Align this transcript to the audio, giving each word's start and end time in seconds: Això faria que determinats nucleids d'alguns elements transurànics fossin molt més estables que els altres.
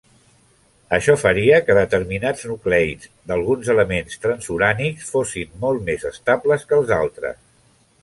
Això 0.95 1.13
faria 1.23 1.59
que 1.67 1.75
determinats 1.79 2.47
nucleids 2.53 3.11
d'alguns 3.33 3.71
elements 3.75 4.19
transurànics 4.27 5.15
fossin 5.15 5.57
molt 5.67 5.89
més 5.93 6.11
estables 6.15 6.71
que 6.73 6.83
els 6.83 6.99
altres. 7.03 7.43